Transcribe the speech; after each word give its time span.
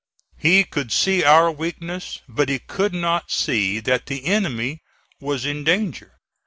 He 0.39 0.63
could 0.63 0.91
see 0.91 1.23
our 1.23 1.51
weakness, 1.51 2.21
but 2.27 2.49
he 2.49 2.57
could 2.57 2.91
not 2.91 3.29
see 3.29 3.79
that 3.81 4.07
the 4.07 4.25
enemy 4.25 4.79
was 5.19 5.45
in 5.45 5.63
danger. 5.63 6.17